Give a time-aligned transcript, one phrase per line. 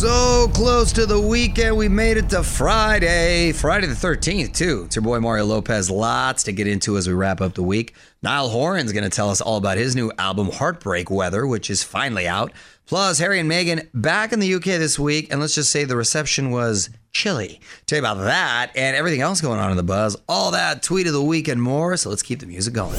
[0.00, 1.76] so close to the weekend.
[1.76, 4.84] We made it to Friday, Friday the 13th, too.
[4.86, 5.90] It's your boy Mario Lopez.
[5.90, 7.94] Lots to get into as we wrap up the week.
[8.22, 11.82] Niall Horan's going to tell us all about his new album, Heartbreak Weather, which is
[11.82, 12.50] finally out.
[12.86, 15.30] Plus, Harry and Meghan back in the UK this week.
[15.30, 17.60] And let's just say the reception was chilly.
[17.84, 20.16] Tell you about that and everything else going on in the buzz.
[20.26, 21.98] All that, tweet of the week, and more.
[21.98, 22.98] So let's keep the music going.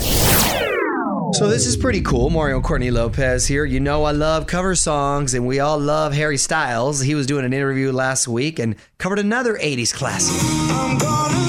[1.34, 2.30] So this is pretty cool.
[2.30, 3.64] Mario Courtney Lopez here.
[3.64, 7.00] You know I love cover songs and we all love Harry Styles.
[7.00, 11.41] He was doing an interview last week and covered another 80s classic.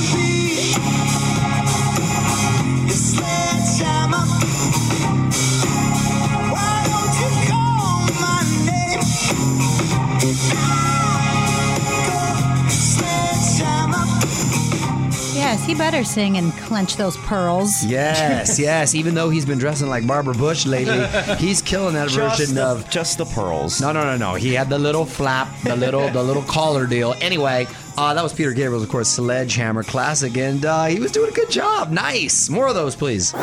[15.83, 17.85] Better sing and clench those pearls.
[17.85, 18.95] Yes, yes.
[18.95, 21.05] Even though he's been dressing like Barbara Bush lately,
[21.39, 23.81] he's killing that version the, of just the pearls.
[23.81, 24.35] No, no, no, no.
[24.35, 27.17] He had the little flap, the little the little collar deal.
[27.21, 27.67] Anyway,
[27.99, 31.35] uh, that was Peter Gabriel's, of course, Sledgehammer classic, and uh, he was doing a
[31.35, 31.91] good job.
[31.91, 32.49] Nice.
[32.49, 33.35] More of those, please.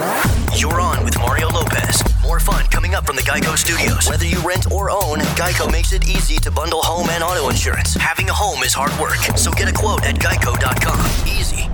[0.55, 2.01] You're on with Mario Lopez.
[2.23, 4.07] More fun coming up from the Geico Studios.
[4.07, 7.95] Whether you rent or own, Geico makes it easy to bundle home and auto insurance.
[7.95, 11.27] Having a home is hard work, so get a quote at geico.com.
[11.27, 11.68] Easy.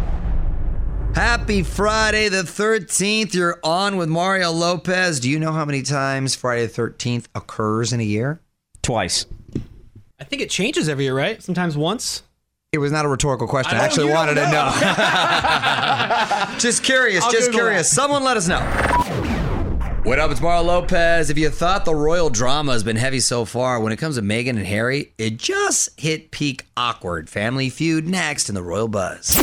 [1.16, 3.34] Happy Friday the 13th.
[3.34, 5.22] You're on with Mario Lopez.
[5.22, 8.42] Do you know how many times Friday the 13th occurs in a year?
[8.82, 9.26] Twice.
[10.20, 11.42] I think it changes every year, right?
[11.42, 12.24] Sometimes once.
[12.74, 13.78] It was not a rhetorical question.
[13.78, 14.74] I, I actually wanted you to know.
[16.60, 17.90] just curious, I'll just Google curious.
[17.90, 17.96] that.
[17.96, 18.60] Someone let us know.
[20.04, 20.32] What up?
[20.32, 21.30] It's Mario Lopez.
[21.30, 24.22] If you thought the royal drama has been heavy so far, when it comes to
[24.22, 27.30] Meghan and Harry, it just hit peak awkward.
[27.30, 29.34] Family feud next in the royal buzz.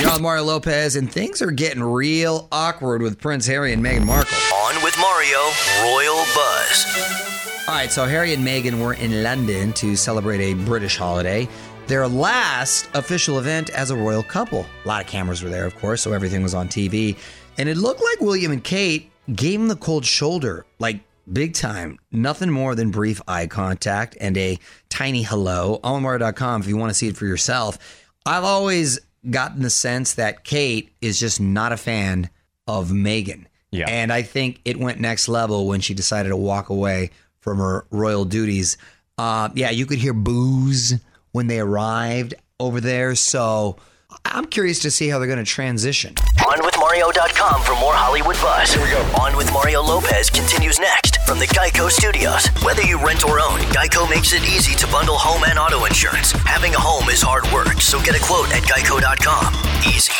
[0.00, 4.06] You're on Mario Lopez, and things are getting real awkward with Prince Harry and Meghan
[4.06, 4.34] Markle.
[4.54, 5.38] On with Mario,
[5.82, 7.64] Royal Buzz.
[7.68, 11.46] All right, so Harry and Meghan were in London to celebrate a British holiday.
[11.86, 14.64] Their last official event as a royal couple.
[14.86, 17.18] A lot of cameras were there, of course, so everything was on TV.
[17.58, 21.98] And it looked like William and Kate gave him the cold shoulder, like big time.
[22.10, 24.58] Nothing more than brief eye contact and a
[24.88, 25.78] tiny hello.
[25.84, 27.76] Almar.com if you want to see it for yourself.
[28.24, 28.98] I've always
[29.28, 32.30] gotten the sense that Kate is just not a fan
[32.66, 33.46] of Meghan.
[33.70, 33.86] Yeah.
[33.88, 37.86] And I think it went next level when she decided to walk away from her
[37.90, 38.76] royal duties.
[39.18, 40.94] Uh, yeah, you could hear boos
[41.32, 43.14] when they arrived over there.
[43.14, 43.76] So
[44.24, 46.14] I'm curious to see how they're going to transition.
[46.14, 48.72] OnWithMario.com for more Hollywood buzz.
[48.72, 49.00] Here we go.
[49.20, 52.48] On with Mario Lopez continues next from the Geico Studios.
[52.64, 56.32] Whether you rent or own, Geico makes it easy to bundle home and auto insurance.
[56.32, 59.54] Having a home is hard work, so get a quote at Geico.com.
[59.86, 60.12] Easy.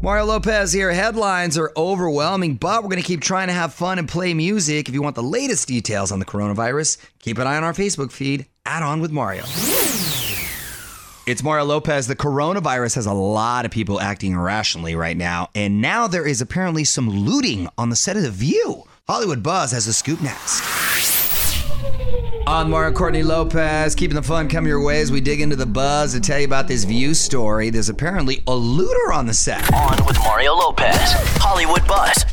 [0.00, 0.90] Mario Lopez here.
[0.90, 4.88] Headlines are overwhelming, but we're going to keep trying to have fun and play music.
[4.88, 8.12] If you want the latest details on the coronavirus, keep an eye on our Facebook
[8.12, 8.46] feed.
[8.64, 9.42] Add on with Mario.
[11.26, 12.06] It's Mario Lopez.
[12.06, 16.40] The coronavirus has a lot of people acting irrationally right now, and now there is
[16.40, 18.84] apparently some looting on the set of The View.
[19.06, 20.85] Hollywood Buzz has a scoop next.
[22.46, 25.66] On Mario Courtney Lopez, keeping the fun coming your way as we dig into the
[25.66, 27.70] buzz to tell you about this View story.
[27.70, 29.72] There's apparently a looter on the set.
[29.74, 30.96] On with Mario Lopez.
[31.38, 32.24] Hollywood buzz.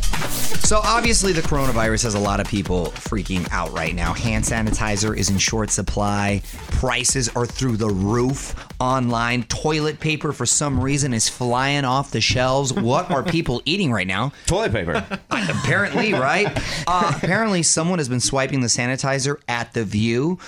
[0.63, 4.13] So obviously the coronavirus has a lot of people freaking out right now.
[4.13, 6.41] Hand sanitizer is in short supply.
[6.69, 9.44] Prices are through the roof online.
[9.44, 12.72] Toilet paper for some reason is flying off the shelves.
[12.72, 14.31] What are people eating right now?
[14.45, 15.06] Toilet paper.
[15.31, 16.47] apparently, right?
[16.88, 20.03] Uh, apparently, someone has been swiping the sanitizer at the view.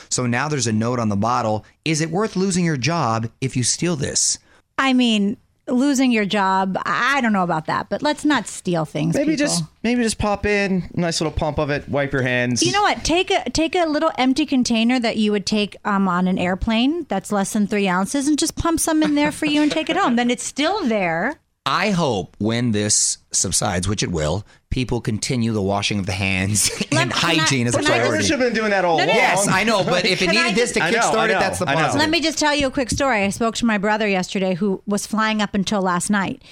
[0.09, 1.65] So now there's a note on the bottle.
[1.83, 4.37] Is it worth losing your job if you steal this?
[4.77, 9.15] I mean, losing your job, I don't know about that, but let's not steal things.
[9.15, 9.45] Maybe people.
[9.47, 12.61] just maybe just pop in, nice little pump of it, wipe your hands.
[12.61, 13.03] You know what?
[13.03, 17.05] Take a take a little empty container that you would take um, on an airplane
[17.09, 19.89] that's less than three ounces, and just pump some in there for you and take
[19.89, 20.15] it home.
[20.15, 21.39] Then it's still there.
[21.67, 26.69] I hope when this subsides, which it will, people continue the washing of the hands
[26.91, 28.23] and Let- can I- hygiene as a can I just- priority.
[28.27, 29.17] should have been doing that all No, no, along.
[29.17, 31.39] Yes, I know, but if it Can I needed this to just- I kickstart it,
[31.39, 31.79] that's the I know.
[31.81, 31.99] positive.
[32.01, 33.23] Let me just tell you a quick story.
[33.23, 36.43] I spoke to my brother yesterday who was flying up until last night.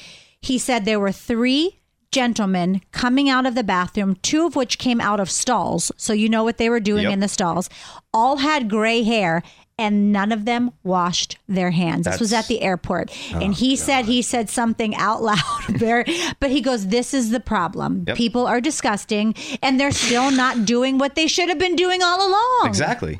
[0.42, 1.80] He said there were three
[2.12, 5.92] gentlemen coming out of the bathroom, two of which came out of stalls.
[5.98, 7.14] So you know what they were doing Yep.
[7.14, 7.70] in the stalls.
[8.14, 9.42] All had gray hair.
[9.78, 12.06] And none of them washed their hands.
[12.06, 15.40] This was at the airport, oh, and he said he said something out loud
[15.70, 16.06] there.
[16.40, 18.04] But he goes, "This is the problem.
[18.08, 18.16] Yep.
[18.18, 19.34] People are disgusting,
[19.64, 23.18] and they're still not doing what they should have been doing all along." Exactly.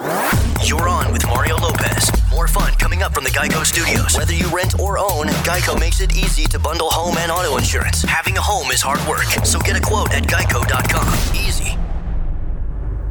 [0.64, 2.12] You're on with Mario Lopez.
[2.30, 4.16] More fun coming up from the Geico Studios.
[4.18, 8.02] Whether you rent or own, Geico makes it easy to bundle home and auto insurance.
[8.04, 11.08] Having a home is hard work, so get a quote at geico.com.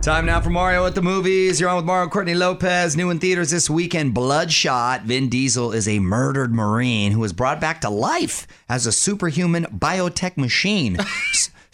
[0.02, 1.60] Time now for Mario at the movies.
[1.60, 2.96] You're on with Mario Courtney Lopez.
[2.96, 5.02] New in theaters this weekend Bloodshot.
[5.02, 9.64] Vin Diesel is a murdered Marine who was brought back to life as a superhuman
[9.66, 10.98] biotech machine.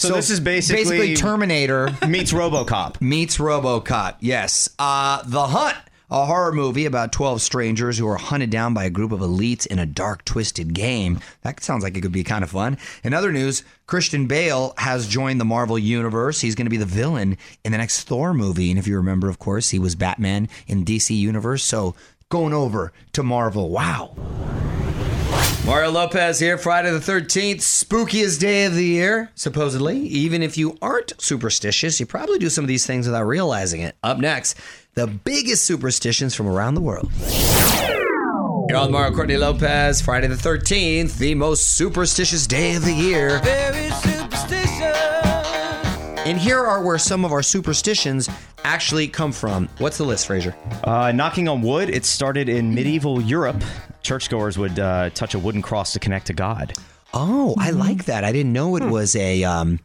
[0.00, 3.00] So this is basically- basically Terminator Meets RoboCop.
[3.00, 4.14] meets RoboCop.
[4.20, 4.70] Yes.
[4.78, 5.76] Uh, the Hunt,
[6.10, 9.66] a horror movie about 12 strangers who are hunted down by a group of elites
[9.66, 11.20] in a dark, twisted game.
[11.42, 12.78] That sounds like it could be kind of fun.
[13.04, 16.40] In other news, Christian Bale has joined the Marvel Universe.
[16.40, 18.70] He's going to be the villain in the next Thor movie.
[18.70, 21.64] And if you remember, of course, he was Batman in DC Universe.
[21.64, 21.94] So
[22.30, 23.70] going over to Marvel.
[23.70, 24.14] Wow.
[25.64, 29.98] Mario Lopez here, Friday the 13th, spookiest day of the year, supposedly.
[29.98, 33.94] Even if you aren't superstitious, you probably do some of these things without realizing it.
[34.02, 34.56] Up next,
[34.94, 37.10] the biggest superstitions from around the world.
[38.68, 43.38] You're on Mario Courtney Lopez, Friday the 13th, the most superstitious day of the year.
[46.28, 46.38] Very superstitious.
[46.38, 48.28] And here are where some of our superstitions
[48.64, 49.68] actually come from.
[49.78, 50.54] What's the list, Fraser?
[50.84, 53.62] Uh, knocking on wood, it started in medieval Europe.
[54.02, 56.72] Churchgoers would uh, touch a wooden cross to connect to God.
[57.14, 58.24] Oh, I like that.
[58.24, 59.42] I didn't know it was a.
[59.44, 59.80] Um,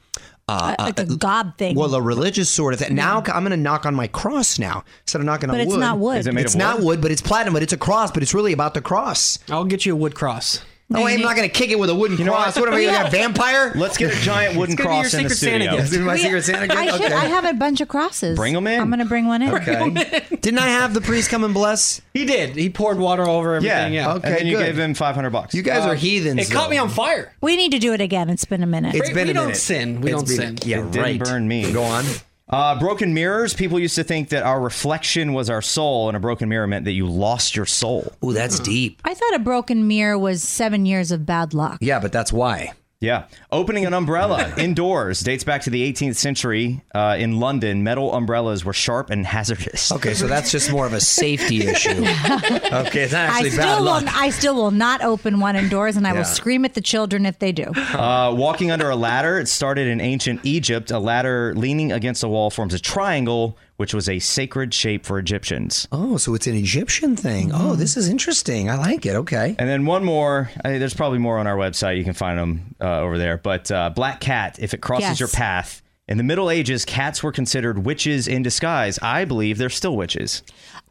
[0.50, 1.74] uh, like a gob thing.
[1.76, 2.96] Well, a religious sort of thing.
[2.96, 5.72] Now I'm going to knock on my cross now instead of knocking but on it's
[5.72, 5.80] wood.
[5.80, 6.18] not wood.
[6.20, 6.86] Is it made It's of not wood?
[6.86, 9.40] wood, but it's platinum, but it's a cross, but it's really about the cross.
[9.50, 10.62] I'll get you a wood cross.
[10.94, 12.56] No, I'm not going to kick it with a wooden know cross.
[12.56, 12.70] what?
[12.70, 13.72] What, am I, a vampire?
[13.76, 15.72] Let's get a giant wooden gonna be your cross in the Secret Santa studio.
[15.82, 15.94] gift.
[15.94, 16.80] Is it my secret Santa gift?
[16.80, 17.02] I should.
[17.02, 17.14] Okay.
[17.14, 18.36] I have a bunch of crosses.
[18.38, 18.80] Bring 'em in.
[18.80, 19.54] I'm gonna bring one in.
[19.54, 20.26] Okay.
[20.42, 22.02] Didn't I have the priest come and bless?
[22.14, 22.56] He did.
[22.56, 23.94] He poured water over Yeah, everything.
[23.94, 24.14] Yeah.
[24.14, 24.66] Okay, and then you good.
[24.66, 25.54] gave him 500 bucks.
[25.56, 26.40] You guys are um, heathens.
[26.50, 26.70] It caught though.
[26.72, 27.34] me on fire.
[27.42, 28.30] We need to do it again.
[28.30, 28.96] It's been a minute.
[28.96, 29.58] It's been we a don't minute.
[29.58, 30.02] sin.
[30.02, 30.70] We It's don't been- sin.
[30.70, 31.20] Yeah, It didn't right.
[31.20, 31.72] burn me.
[31.72, 32.06] Go on.
[32.50, 33.54] Uh, broken mirrors.
[33.54, 36.86] People used to think that our reflection was our soul, and a broken mirror meant
[36.86, 38.14] that you lost your soul.
[38.24, 39.02] Ooh, that's deep.
[39.06, 41.78] I thought a broken mirror was seven years of bad luck.
[41.82, 42.74] Yeah, but that's why.
[43.04, 43.26] Yeah.
[43.52, 46.82] Opening an umbrella indoors dates back to the 18th century.
[46.96, 49.92] Uh, in London, metal umbrellas were sharp and hazardous.
[49.92, 51.90] Okay, so that's just more of a safety issue.
[51.92, 53.84] Okay, it's not I actually bad still will.
[53.84, 54.04] luck.
[54.16, 56.20] I still will not open one indoors, and I Yeah.
[56.20, 57.66] will scream at the children if they do.
[57.76, 59.38] Uh, walking under a ladder.
[59.38, 60.90] It started in ancient Egypt.
[60.90, 65.20] A ladder leaning against a wall forms a triangle, which was a sacred shape for
[65.20, 65.90] Egyptians.
[65.92, 67.52] Oh, so it's an Egyptian thing.
[67.54, 68.70] Oh, this is interesting.
[68.70, 69.14] I like it.
[69.16, 69.58] Okay.
[69.60, 70.50] And then one more.
[70.64, 71.98] I, there's probably more on our website.
[71.98, 73.40] You can find them uh, over there.
[73.40, 75.20] But uh, black cat, if it crosses Yes.
[75.20, 75.82] your path.
[76.08, 79.00] In the Middle Ages, cats were considered witches in disguise.
[79.02, 80.44] I believe they're still witches.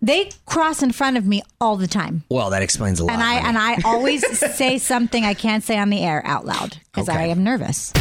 [0.04, 3.12] They cross in front of me all the time, Well, that explains a lot.
[3.14, 3.49] and I honey.
[3.49, 4.26] and I always
[4.56, 7.93] say something I can't say on the air out loud because I am nervous.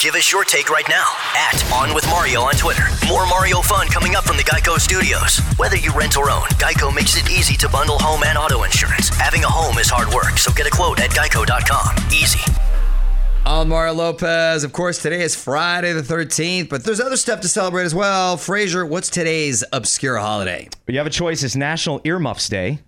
[0.00, 1.04] Give us your take right now
[1.36, 2.84] at On With Mario on Twitter.
[3.06, 5.38] More Mario fun coming up from the Geico Studios.
[5.58, 9.10] Whether you rent or own, Geico makes it easy to bundle home and auto insurance.
[9.10, 11.96] Having a home is hard work, so get a quote at geico.com.
[12.10, 12.40] Easy.
[13.48, 14.64] I'm Mario Lopez.
[14.64, 18.36] Of course, today is Friday the 13th, but there's other stuff to celebrate as well.
[18.36, 20.68] Fraser, what's today's obscure holiday?
[20.88, 21.44] You have a choice.
[21.44, 22.80] It's National Earmuffs Day.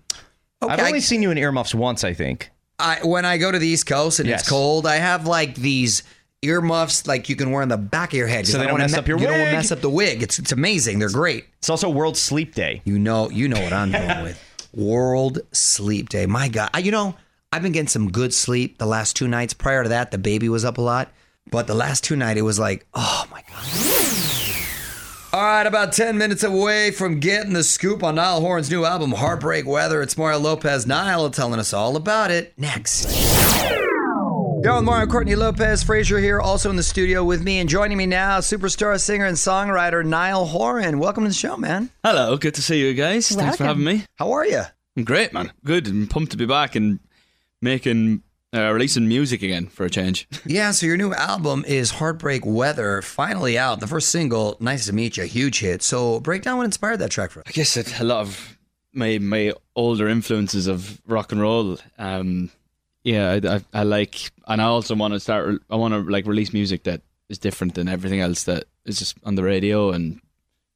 [0.61, 2.51] I've only seen you in earmuffs once, I think.
[2.77, 4.41] I, when I go to the East Coast and Yes.
[4.41, 6.03] it's cold, I have like these
[6.41, 8.45] earmuffs like you can wear on the back of your head.
[8.45, 10.21] So they I don't wanna mess me- up your you don't mess up the wig.
[10.21, 10.99] It's it's amazing.
[10.99, 11.45] They're great.
[11.59, 12.81] It's also World Sleep Day.
[12.83, 14.69] You know, you know what I'm going with.
[14.73, 16.25] World Sleep Day.
[16.25, 17.15] My God, I, you know,
[17.51, 19.55] I've been getting some good sleep the last two nights.
[19.55, 21.11] Prior to that, the baby was up a lot,
[21.49, 23.65] but the last two nights it was like, oh my God.
[25.33, 29.13] All right, about 10 minutes away from getting the scoop on Niall Horan's new album,
[29.13, 30.03] Heartbreak Weather.
[30.03, 33.05] It's Mario Lopez Niall telling us all about it next.
[34.63, 37.97] Yo, with Mario Courtney Lopez, Frazier here, also in the studio with me, and joining
[37.97, 40.99] me now, superstar singer and songwriter Niall Horan.
[40.99, 41.89] Welcome to the show, man.
[42.03, 43.29] Hello, good to see you guys.
[43.29, 44.05] Thanks for having me.
[44.17, 44.63] How are you?
[44.95, 45.51] I'm great, man.
[45.63, 45.87] Good.
[45.87, 46.99] I'm pumped to be back and
[47.61, 48.23] making,
[48.53, 50.27] uh, releasing music again for a change.
[50.45, 53.79] Yeah, so your new album is Heartbreak Weather, finally out.
[53.79, 55.81] The first single, Nice to Meet You, huge hit.
[55.83, 57.45] So break down what inspired that track for us.
[57.47, 58.57] I guess it, a lot of
[58.93, 61.77] my my older influences of rock and roll.
[61.97, 62.49] Um,
[63.03, 65.61] yeah, I, I, I like, and I also want to start.
[65.69, 69.17] I want to like release music that is different than everything else that is just
[69.23, 70.19] on the radio, and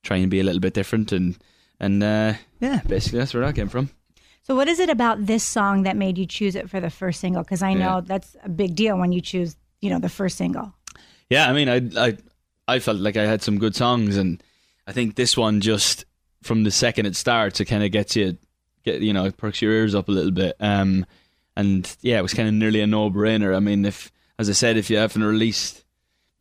[0.03, 1.11] try and be a little bit different.
[1.11, 1.37] And
[1.79, 3.89] and uh, yeah, basically that's where that came from.
[4.43, 7.19] So, what is it about this song that made you choose it for the first
[7.21, 7.43] single?
[7.43, 8.01] Because I know Yeah.
[8.01, 10.73] that's a big deal when you choose, you know, the first single.
[11.29, 12.17] Yeah, I mean, I I
[12.67, 14.43] I felt like I had some good songs, and
[14.85, 16.05] I think this one just
[16.41, 18.37] from the second it starts, it kind of gets you,
[18.83, 20.55] get you know, it perks your ears up a little bit.
[20.59, 21.05] Um,
[21.55, 23.55] and yeah, it was kind of nearly a no brainer.
[23.55, 25.85] I mean, if as I said, if you haven't released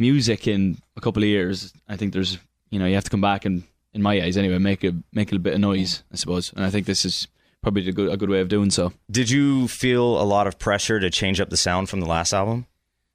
[0.00, 2.38] music in a couple of years, I think there's
[2.70, 3.62] you know you have to come back and
[3.94, 6.52] in my eyes anyway make a make a bit of noise, I suppose.
[6.56, 7.28] And I think this is
[7.62, 8.92] probably a good a good way of doing so.
[9.10, 12.32] Did you feel a lot of pressure to change up the sound from the last
[12.32, 12.66] album?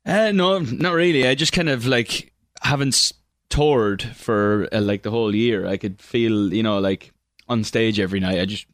[0.05, 1.27] Uh, no, not really.
[1.27, 3.11] I just kind of like haven't
[3.49, 7.11] toured for uh, like the whole year, I could feel, you know, like
[7.47, 8.39] on stage every night.
[8.39, 8.65] I just,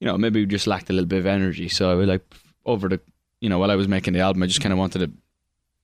[0.00, 1.68] you know, maybe just lacked a little bit of energy.
[1.68, 2.34] So I would like
[2.66, 3.00] over the,
[3.40, 5.10] you know, while I was making the album, I just kind of wanted to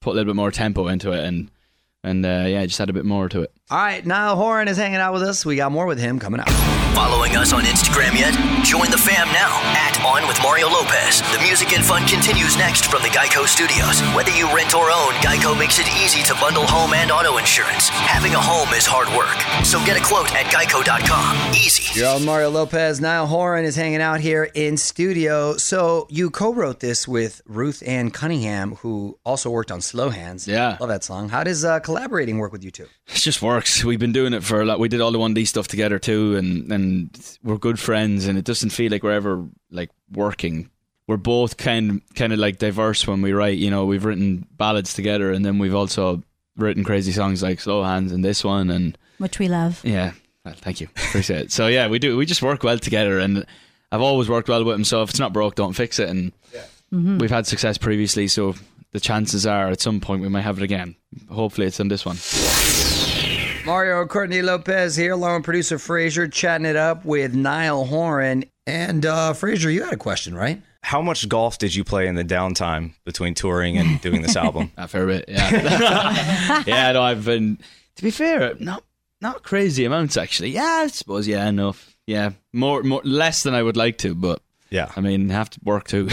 [0.01, 1.51] put a little bit more tempo into it and.
[2.05, 3.53] And uh, yeah, just add a bit more to it.
[3.69, 5.45] All right, Niall Horan is hanging out with us.
[5.45, 6.47] We got more with him coming up.
[6.97, 8.33] Following us on Instagram yet?
[8.65, 11.21] Join the fam now at On with Mario Lopez.
[11.31, 14.01] The music and fun continues next from the Geico Studios.
[14.17, 17.91] Whether you rent or own, Geico makes it easy to bundle home and auto insurance.
[17.91, 21.53] Having a home is hard work, so get a quote at geico.com.
[21.53, 22.01] Easy.
[22.01, 22.99] You're on Mario Lopez.
[22.99, 25.59] Niall Horan is hanging out here in studio.
[25.59, 30.49] So you co-wrote this with Ruth-Anne Cunningham, who also worked on Slow Hands.
[30.49, 30.79] Yeah.
[30.81, 31.29] love that song.
[31.29, 32.89] How does uh, collaborating work with you two?
[33.09, 33.85] It just works.
[33.85, 34.81] We've been doing it for a lot.
[34.81, 36.86] We did all the one D stuff together too, and and
[37.43, 38.27] we're good friends.
[38.27, 40.71] And it doesn't feel like we're ever like working.
[41.07, 43.59] We're both kind kind of like diverse when we write.
[43.59, 46.23] You know, we've written ballads together, and then we've also
[46.57, 49.81] written crazy songs like Slow Hands and this one, and which we love.
[49.85, 50.13] yeah.
[50.45, 50.89] Well, thank you.
[51.09, 51.53] Appreciate it.
[51.53, 52.17] So yeah, we do.
[52.17, 53.47] We just work well together, and
[53.93, 54.85] I've always worked well with him.
[54.85, 56.09] So if it's not broke, don't fix it.
[56.09, 56.63] And yeah
[56.93, 57.19] mm-hmm.
[57.19, 58.55] we've had success previously, so
[58.93, 60.97] the chances are at some point we might have it again.
[61.31, 62.17] Hopefully, it's on this one.
[63.67, 68.45] Mario Courtney Lopez here, along with producer Frazier, chatting it up with Niall Horan.
[68.65, 70.63] And uh, Frazier, you had a question, right?
[70.83, 74.71] How much golf did you play in the downtime between touring and doing this album?
[74.77, 76.63] A fair bit, yeah.
[76.67, 77.59] yeah, no, I've been.
[77.97, 78.85] To be fair, not
[79.21, 80.51] not crazy amounts actually.
[80.51, 81.27] Yeah, I suppose.
[81.27, 81.97] Yeah, enough.
[82.07, 84.93] Yeah, more more less than I would like to, but Yeah.
[84.95, 86.09] I mean, have to work too.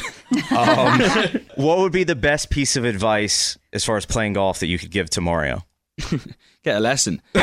[0.57, 1.00] Um,
[1.55, 4.79] what would be the best piece of advice as far as playing golf that you
[4.79, 5.63] could give to Mario?
[6.63, 7.22] Get a lesson.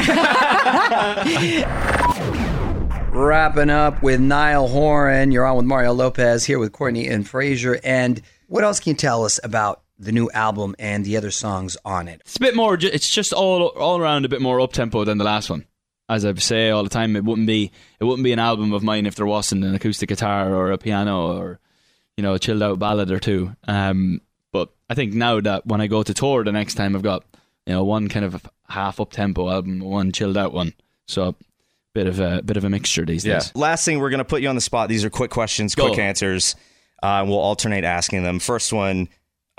[3.12, 5.30] Wrapping up with Niall Horan.
[5.30, 7.78] You're on with Mario Lopez here with Courtney and Frazier.
[7.84, 11.76] And what else can you tell us about the new album and the other songs
[11.84, 12.22] on it?
[12.24, 12.78] It's a bit more.
[12.80, 15.66] It's just all all around a bit more up tempo than the last one.
[16.08, 18.82] As I say all the time, it wouldn't be it wouldn't be an album of
[18.82, 21.60] mine if there wasn't an acoustic guitar or a piano or
[22.16, 23.54] you know a chilled out ballad or two.
[23.68, 27.02] Um, but I think now that when I go to tour the next time, I've
[27.02, 27.24] got
[27.66, 30.74] you know one kind of half up tempo album, one chilled out one.
[31.08, 31.34] So
[31.94, 33.54] bit of a bit of a mixture these days.
[33.54, 34.88] Last thing, we're going to put you on the spot.
[34.88, 35.86] These are quick questions, Go.
[35.88, 36.54] quick answers.
[37.02, 38.38] Uh, we'll alternate asking them.
[38.38, 39.08] First one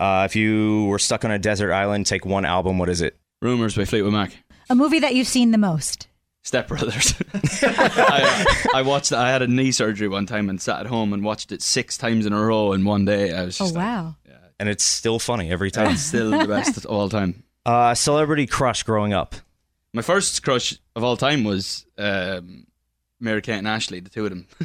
[0.02, 2.80] uh, if you were stuck on a desert island, take one album.
[2.80, 3.20] What is it?
[3.40, 4.36] Rumors by Fleetwood Mac.
[4.68, 6.08] A movie that you've seen the most.
[6.42, 7.14] Step Brothers.
[7.62, 9.14] I, I watched.
[9.14, 12.00] I had a knee surgery one time and sat at home and watched it six
[12.00, 13.32] times in a row in one day.
[13.32, 14.16] I was Oh just like, wow.
[14.60, 15.92] And it's still funny every time.
[15.92, 17.44] it's still the best of all time.
[17.66, 19.36] Uh, celebrity crush growing up.
[19.94, 22.66] My first crush of all time was um,
[23.20, 24.48] Mary Kate and Ashley, the two of them.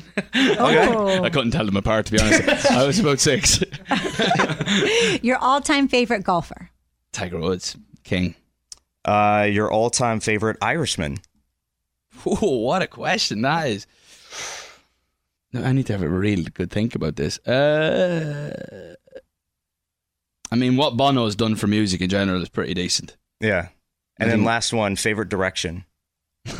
[0.59, 1.23] Oh.
[1.23, 2.71] I couldn't tell them apart to be honest.
[2.71, 3.63] I was about six.
[5.23, 6.71] Your all-time favorite golfer.
[7.13, 8.35] Tiger Woods, king.
[9.05, 11.19] Uh, your all time favorite Irishman.
[12.27, 13.87] Oh, what a question that is.
[15.53, 17.39] No, I need to have a real good think about this.
[17.47, 18.95] Uh,
[20.51, 23.17] I mean, what Bono's done for music in general is pretty decent.
[23.41, 23.69] Yeah.
[24.19, 24.45] And then Mhm.
[24.47, 25.85] last one, favorite direction.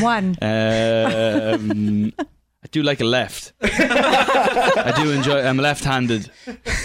[0.00, 0.36] One.
[0.40, 3.52] Um, I do like a left.
[3.60, 5.42] I do enjoy.
[5.42, 6.30] I'm left-handed.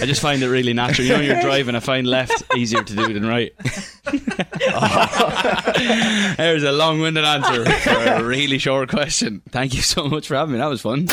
[0.01, 1.05] I just find it really natural.
[1.05, 3.53] You know, when you're driving, I find left easier to do than right.
[6.37, 9.43] There's a long-winded answer for a really short question.
[9.49, 10.57] Thank you so much for having me.
[10.59, 11.07] That was fun.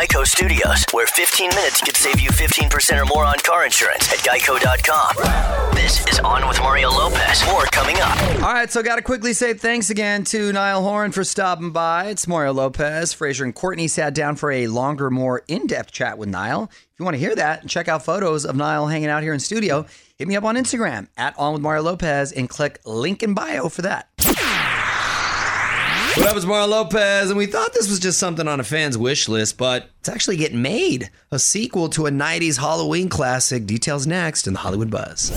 [0.00, 4.20] Geico Studios, where 15 minutes could save you 15% or more on car insurance at
[4.20, 5.74] geico.com.
[5.74, 7.44] This is On with Mario Lopez.
[7.44, 8.18] More coming up.
[8.36, 12.06] All right, so got to quickly say thanks again to Niall Horan for stopping by.
[12.06, 13.12] It's Mario Lopez.
[13.12, 16.70] Fraser and Courtney sat down for a longer, more in depth chat with Niall.
[16.72, 19.34] If you want to hear that and check out photos of Niall hanging out here
[19.34, 19.84] in studio,
[20.16, 23.68] hit me up on Instagram at On with Mario Lopez and click link in bio
[23.68, 24.08] for that.
[26.16, 28.98] What up, it's Mario Lopez, and we thought this was just something on a fan's
[28.98, 31.08] wish list, but it's actually getting made.
[31.30, 33.64] A sequel to a 90s Halloween classic.
[33.64, 35.30] Details next in the Hollywood Buzz.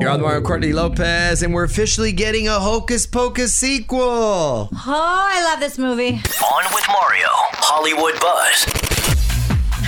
[0.00, 4.00] You're on the Mario Courtney Lopez, and we're officially getting a Hocus Pocus sequel.
[4.00, 6.14] Oh, I love this movie.
[6.14, 7.28] On with Mario.
[7.30, 9.13] Hollywood Buzz.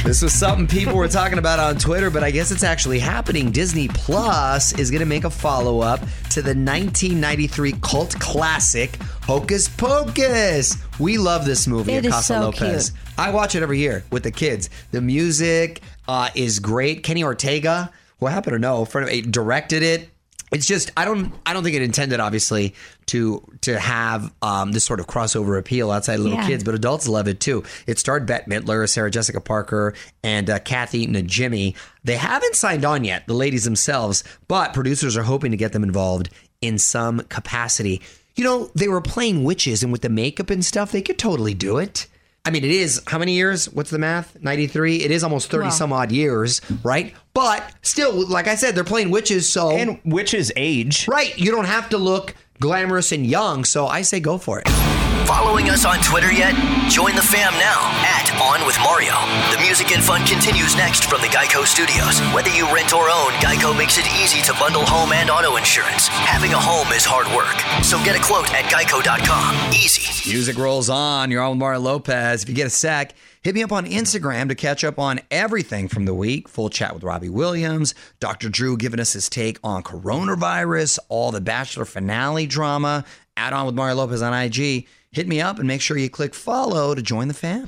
[0.07, 3.51] This was something people were talking about on Twitter, but I guess it's actually happening.
[3.51, 5.99] Disney Plus is going to make a follow up
[6.31, 8.95] to the 1993 cult classic
[9.25, 10.77] Hocus Pocus.
[11.01, 12.91] We love this movie It so Lopez.
[12.91, 13.01] cute.
[13.19, 14.71] I watch it every year with the kids.
[14.93, 17.03] The music uh, is great.
[17.03, 20.09] Kenny Ortega, who I happen to know, friend of- eh, directed it.
[20.53, 22.75] It's just I don't I don't think it intended obviously
[23.07, 26.47] to to have um, this sort of crossover appeal outside little Yeah.
[26.47, 27.65] kids, but adults love it too.
[27.87, 31.75] It starred Bette Midler, Sarah Jessica Parker, and uh, Kathy Najimy.
[32.05, 35.83] They haven't signed on yet, the ladies themselves, but producers are hoping to get them
[35.83, 38.01] involved in some capacity.
[38.37, 41.55] You know, they were playing witches, and with the makeup and stuff, they could totally
[41.55, 42.07] do it.
[42.47, 43.67] I mean, it is how many years?
[43.69, 44.41] What's the math?
[44.41, 45.03] 93?
[45.03, 45.71] It is almost 30 Wow.
[45.71, 47.13] some odd years, right?
[47.35, 49.71] But still, like I said, they're playing witches, so.
[49.71, 51.09] And witches age.
[51.09, 54.86] right, you don't have to look glamorous and young, so I say go for it.
[55.27, 56.55] Following us on Twitter yet?
[56.89, 59.13] Join the fam now at On With Mario.
[59.51, 62.21] The music and fun continues next from the Geico Studios.
[62.33, 66.07] Whether you rent or own, Geico makes it easy to bundle home and auto insurance.
[66.07, 69.73] Having a home is hard work, so get a quote at geico.com.
[69.73, 70.31] Easy.
[70.31, 71.33] Music rolls on.
[71.33, 72.45] You're on with Mario Lopez.
[72.45, 75.89] If you get a sec, hit me up on Instagram to catch up on everything
[75.89, 76.49] from the week.
[76.49, 78.49] Full chat with Robbie Williams, Dr.
[78.49, 83.05] Drew giving us his take on coronavirus, all the Bachelor finale drama.
[83.37, 84.87] Add on with Mario Lopez on IG.
[85.17, 87.67] Hit me up and make sure you click follow to join the fam.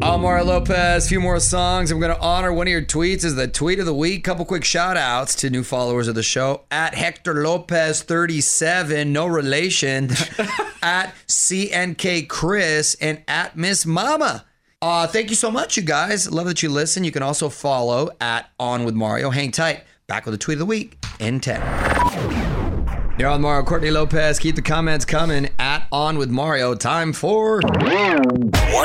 [0.00, 1.04] I'm Mario Lopez.
[1.04, 1.90] A few more songs.
[1.90, 4.24] I'm going to honor one of your tweets as the tweet of the week.
[4.24, 9.26] Couple quick shout outs to new followers of the show at Hector Lopez 37, no
[9.26, 10.04] relation,
[10.82, 14.46] at CNK Chris, and at Miss Mama.
[14.80, 16.30] Uh, thank you so much, you guys.
[16.30, 17.04] Love that you listen.
[17.04, 19.28] You can also follow at On with Mario.
[19.28, 19.84] Hang tight.
[20.06, 22.47] Back with the tweet of the week in 10.
[23.18, 23.64] You're on Mario.
[23.64, 24.38] Courtney Lopez.
[24.38, 26.76] Keep the comments coming at On with Mario.
[26.76, 27.60] Time for.
[27.60, 28.22] One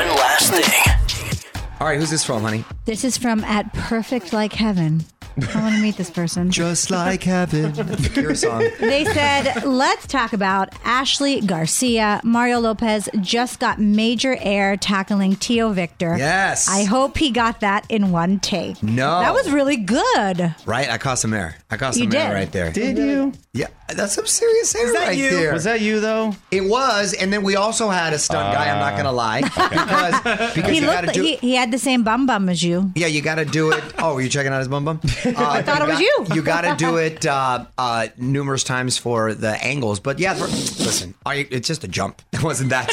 [0.08, 1.60] last thing.
[1.80, 2.64] All right, who's this from, honey?
[2.84, 5.04] This is from at Perfect Like Heaven.
[5.36, 6.48] I want to meet this person.
[6.52, 7.74] Just like heaven.
[8.14, 8.68] Your song.
[8.78, 12.20] They said, let's talk about Ashley Garcia.
[12.22, 16.14] Mario Lopez just got major air tackling Tio Victor.
[16.16, 16.68] Yes.
[16.68, 18.80] I hope he got that in one take.
[18.80, 19.18] No.
[19.20, 20.54] That was really good.
[20.66, 20.88] Right?
[20.88, 21.56] I caught some air.
[21.68, 22.34] I caught You some air did.
[22.34, 22.70] right there.
[22.70, 23.32] Did you?
[23.54, 25.30] Yeah, that's some serious air that right you?
[25.30, 25.52] there.
[25.52, 26.34] Was that you though?
[26.50, 28.70] it was, and then we also had a stunt guy.
[28.70, 30.20] I'm not gonna lie, because
[30.54, 31.22] because He you looked gotta do.
[31.22, 32.90] he, he had the same bum bum as you.
[32.94, 33.82] yeah, you got to do it.
[34.04, 35.00] Oh, were you checking out his bum bum?
[35.24, 36.26] Uh, I thought it was you.
[36.34, 39.98] You got to do it uh, uh, numerous times for the angles.
[40.00, 42.20] But yeah, for, listen, I, it's just a jump.
[42.32, 42.90] It wasn't that.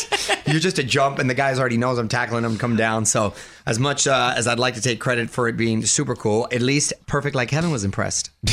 [0.52, 2.58] You're just a jump, and the guys already knows I'm tackling him.
[2.58, 3.06] Come down.
[3.06, 3.34] So
[3.66, 6.62] as much uh, as I'd like to take credit for it being super cool, at
[6.62, 8.32] least Perfect Like Kevin was impressed.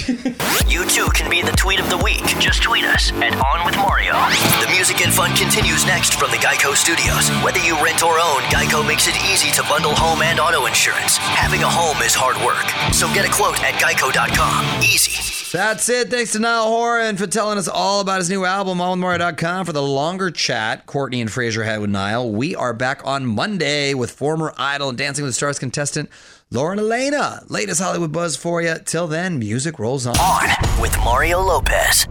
[0.69, 2.23] You too can be the tweet of the week.
[2.39, 4.13] Just tweet us at On With Mario.
[4.61, 7.31] The music and fun continues next from the Geico Studios.
[7.43, 11.17] Whether you rent or own, Geico makes it easy to bundle home and auto insurance.
[11.17, 14.83] Having a home is hard work, so get a quote at geico.com.
[14.83, 15.38] Easy.
[15.53, 16.11] That's it.
[16.11, 19.65] Thanks to Niall Horan for telling us all about his new album, onwithmario.com.
[19.65, 23.95] For the longer chat Courtney and Fraser had with Niall, we are back on Monday
[23.95, 26.11] with former Idol and Dancing with the Stars contestant
[26.51, 27.45] Lauren Alaina.
[27.49, 28.77] Latest Hollywood buzz for you.
[28.85, 30.17] Till then, music rolls on.
[30.19, 32.07] On with Mario Lopez.